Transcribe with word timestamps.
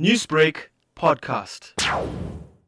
Newsbreak 0.00 0.56
podcast. 0.96 1.70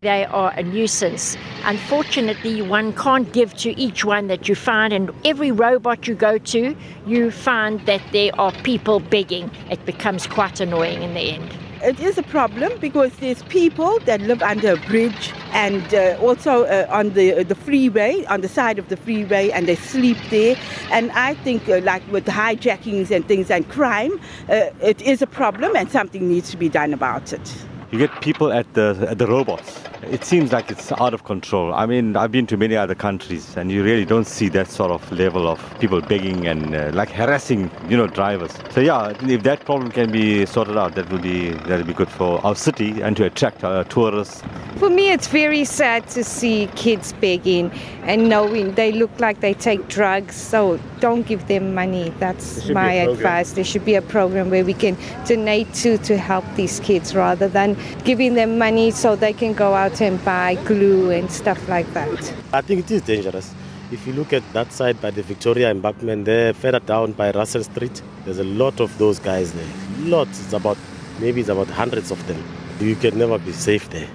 They 0.01 0.27
are 0.27 0.53
a 0.53 0.63
nuisance. 0.63 1.37
Unfortunately, 1.65 2.63
one 2.63 2.93
can't 2.93 3.33
give 3.33 3.53
to 3.57 3.77
each 3.77 4.05
one 4.05 4.29
that 4.29 4.49
you 4.49 4.55
find, 4.55 4.93
and 4.93 5.11
every 5.25 5.51
robot 5.51 6.07
you 6.07 6.15
go 6.15 6.39
to, 6.39 6.77
you 7.05 7.33
find 7.33 7.85
that 7.87 8.01
there 8.13 8.31
are 8.41 8.53
people 8.63 9.01
begging. 9.01 9.51
It 9.73 9.85
becomes 9.85 10.29
quite 10.29 10.61
annoying 10.61 11.03
in 11.03 11.15
the 11.15 11.21
end. 11.21 11.66
It 11.83 12.01
is 12.01 12.17
a 12.17 12.23
problem 12.23 12.73
because 12.81 13.13
there's 13.19 13.43
people 13.45 13.99
that 14.07 14.21
live 14.23 14.43
under 14.43 14.73
a 14.73 14.77
bridge 14.77 15.33
and 15.53 15.95
uh, 15.95 16.17
also 16.21 16.65
uh, 16.65 16.87
on 16.91 17.11
the 17.11 17.45
the 17.45 17.55
freeway, 17.55 18.25
on 18.27 18.41
the 18.41 18.49
side 18.49 18.79
of 18.79 18.89
the 18.89 18.97
freeway, 18.97 19.51
and 19.51 19.69
they 19.69 19.77
sleep 19.77 20.17
there. 20.31 20.57
And 20.91 21.13
I 21.13 21.35
think, 21.35 21.69
uh, 21.69 21.81
like 21.83 22.03
with 22.11 22.27
hijackings 22.27 23.11
and 23.11 23.27
things 23.29 23.51
and 23.51 23.69
crime, 23.69 24.19
uh, 24.49 24.71
it 24.81 25.03
is 25.03 25.21
a 25.23 25.27
problem, 25.27 25.77
and 25.77 25.91
something 25.91 26.27
needs 26.29 26.51
to 26.51 26.57
be 26.57 26.69
done 26.69 26.95
about 26.95 27.33
it. 27.33 27.57
You 27.97 28.07
get 28.07 28.21
people 28.21 28.53
at 28.53 28.75
the 28.75 29.07
at 29.09 29.17
the 29.17 29.27
robots. 29.27 29.83
It 30.03 30.23
seems 30.23 30.53
like 30.53 30.71
it's 30.71 30.93
out 30.93 31.15
of 31.15 31.25
control. 31.25 31.73
I 31.73 31.87
mean, 31.87 32.15
I've 32.15 32.31
been 32.31 32.47
to 32.49 32.57
many 32.59 32.77
other 32.77 32.95
countries, 32.95 33.57
and 33.57 33.73
you 33.73 33.83
really 33.83 34.05
don't 34.05 34.27
see 34.27 34.51
that 34.51 34.69
sort 34.69 34.91
of 34.91 35.11
level 35.11 35.49
of 35.49 35.59
people 35.81 36.03
begging 36.03 36.47
and 36.47 36.75
uh, 36.75 36.91
like 36.93 37.09
harassing, 37.09 37.71
you 37.89 37.97
know, 37.97 38.07
drivers. 38.07 38.53
So 38.69 38.83
yeah, 38.83 39.15
if 39.23 39.45
that 39.45 39.65
problem 39.65 39.91
can 39.91 40.13
be 40.13 40.45
sorted 40.45 40.77
out, 40.77 40.95
that 40.97 41.09
will 41.11 41.21
be 41.21 41.53
that 41.53 41.79
will 41.79 41.87
be 41.87 41.95
good 41.95 42.11
for 42.11 42.45
our 42.45 42.55
city 42.55 43.01
and 43.01 43.17
to 43.17 43.25
attract 43.25 43.65
uh, 43.65 43.85
tourists. 43.85 44.43
For 44.79 44.91
me, 44.91 45.11
it's 45.11 45.27
very 45.27 45.65
sad 45.65 46.07
to 46.11 46.23
see 46.23 46.69
kids 46.77 47.15
begging 47.15 47.71
and 48.03 48.29
knowing 48.29 48.75
they 48.75 48.93
look 48.93 49.11
like 49.19 49.41
they 49.41 49.55
take 49.55 49.89
drugs. 49.89 50.37
So 50.37 50.79
don't 51.01 51.27
give 51.27 51.49
them 51.49 51.75
money. 51.75 52.11
That's 52.19 52.69
my 52.69 52.93
advice. 52.93 53.53
There 53.53 53.65
should 53.65 53.87
be 53.87 53.95
a 53.95 54.03
program 54.03 54.51
where 54.51 54.67
we 54.67 54.75
can 54.75 54.99
donate 55.25 55.73
to 55.81 55.97
to 55.99 56.19
help 56.19 56.45
these 56.57 56.79
kids 56.81 57.15
rather 57.15 57.49
than 57.49 57.75
giving 58.05 58.35
them 58.35 58.59
money 58.59 58.91
so 58.91 59.17
they 59.17 59.33
can 59.33 59.55
go 59.55 59.73
out 59.73 60.03
and 60.03 60.23
buy 60.27 60.57
glue 60.67 61.11
and 61.11 61.33
stuff 61.33 61.67
like 61.71 61.91
that. 61.95 62.35
I 62.53 62.61
think 62.61 62.81
it 62.81 62.91
is 62.91 63.01
dangerous. 63.01 63.55
If 63.91 64.07
you 64.07 64.13
look 64.13 64.35
at 64.35 64.43
that 64.53 64.73
side 64.73 65.01
by 65.01 65.11
the 65.11 65.23
Victoria 65.23 65.71
embankment 65.71 66.27
there, 66.27 66.53
further 66.53 66.81
down 66.81 67.13
by 67.13 67.31
Russell 67.31 67.65
Street, 67.65 68.03
there's 68.27 68.41
a 68.41 68.45
lot 68.45 68.81
of 68.81 68.99
those 68.99 69.19
guys 69.21 69.55
there. 69.55 69.73
Lots. 70.01 70.39
It's 70.39 70.53
about 70.53 70.77
maybe 71.19 71.41
it's 71.41 71.49
about 71.49 71.69
hundreds 71.69 72.11
of 72.11 72.27
them. 72.27 72.45
You 72.79 72.95
can 72.95 73.17
never 73.17 73.39
be 73.39 73.53
safe 73.53 73.89
there 73.89 74.09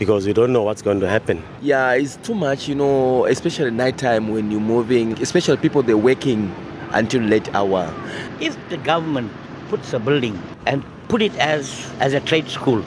because 0.00 0.26
you 0.26 0.32
don't 0.32 0.50
know 0.50 0.62
what's 0.62 0.80
going 0.80 0.98
to 0.98 1.06
happen. 1.06 1.42
Yeah, 1.60 1.92
it's 1.92 2.16
too 2.16 2.34
much, 2.34 2.66
you 2.66 2.74
know, 2.74 3.26
especially 3.26 3.70
nighttime 3.70 4.28
when 4.28 4.50
you're 4.50 4.58
moving, 4.58 5.12
especially 5.20 5.58
people 5.58 5.82
they're 5.82 5.98
working 5.98 6.50
until 6.92 7.22
late 7.22 7.54
hour. 7.54 7.92
If 8.40 8.56
the 8.70 8.78
government 8.78 9.30
puts 9.68 9.92
a 9.92 9.98
building 9.98 10.40
and 10.64 10.82
put 11.08 11.20
it 11.20 11.36
as 11.36 11.86
as 12.00 12.14
a 12.14 12.20
trade 12.20 12.48
school, 12.48 12.82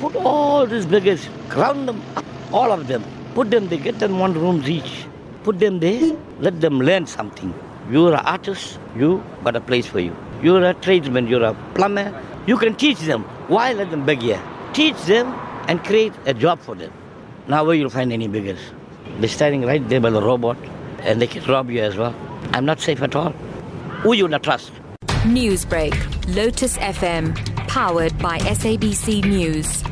put 0.00 0.16
all 0.16 0.66
these 0.66 0.86
beggars, 0.86 1.28
ground 1.50 1.86
them 1.86 2.00
up, 2.16 2.24
all 2.50 2.72
of 2.72 2.86
them, 2.88 3.04
put 3.34 3.50
them, 3.50 3.68
they 3.68 3.76
get 3.76 3.98
them 3.98 4.18
one 4.18 4.32
rooms 4.32 4.66
each, 4.66 5.06
put 5.42 5.60
them 5.60 5.80
there, 5.80 6.16
let 6.40 6.62
them 6.62 6.80
learn 6.80 7.06
something. 7.06 7.52
You're 7.90 8.14
an 8.14 8.24
artist, 8.24 8.78
you 8.96 9.22
got 9.44 9.54
a 9.54 9.60
place 9.60 9.86
for 9.86 10.00
you. 10.00 10.16
You're 10.42 10.64
a 10.64 10.72
tradesman, 10.72 11.26
you're 11.26 11.44
a 11.44 11.52
plumber, 11.74 12.08
you 12.46 12.56
can 12.56 12.74
teach 12.74 13.00
them. 13.00 13.24
Why 13.48 13.74
let 13.74 13.90
them 13.90 14.06
beg 14.06 14.22
here? 14.22 14.42
Teach 14.72 14.96
them 15.02 15.34
and 15.68 15.82
create 15.84 16.12
a 16.26 16.34
job 16.34 16.60
for 16.60 16.74
them. 16.74 16.92
Now 17.48 17.64
where 17.64 17.74
you'll 17.74 17.90
find 17.90 18.12
any 18.12 18.28
beggars? 18.28 18.60
They're 19.18 19.28
standing 19.28 19.62
right 19.62 19.86
there 19.88 20.00
by 20.00 20.10
the 20.10 20.22
robot 20.22 20.56
and 21.00 21.20
they 21.20 21.26
can 21.26 21.44
rob 21.44 21.70
you 21.70 21.82
as 21.82 21.96
well. 21.96 22.14
I'm 22.52 22.64
not 22.64 22.80
safe 22.80 23.02
at 23.02 23.14
all. 23.14 23.30
Who 24.02 24.12
you 24.14 24.28
not 24.28 24.42
trust? 24.42 24.72
Newsbreak, 25.24 25.94
Lotus 26.34 26.76
FM, 26.78 27.34
powered 27.68 28.16
by 28.18 28.38
SABC 28.38 29.24
News. 29.24 29.82